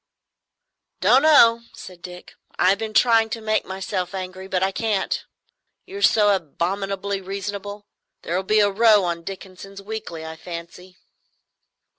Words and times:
"Don't 0.99 1.21
know, 1.21 1.61
said 1.75 2.01
Dick. 2.01 2.33
"I've 2.57 2.79
been 2.79 2.95
trying 2.95 3.29
to 3.29 3.39
make 3.39 3.65
myself 3.65 4.15
angry, 4.15 4.47
but 4.47 4.63
I 4.63 4.71
can't, 4.71 5.23
you're 5.85 6.01
so 6.01 6.33
abominably 6.35 7.21
reasonable. 7.21 7.85
There 8.23 8.35
will 8.35 8.41
be 8.41 8.61
a 8.61 8.71
row 8.71 9.03
on 9.03 9.21
Dickenson's 9.21 9.79
Weekly, 9.79 10.25
I 10.25 10.37
fancy." 10.37 10.97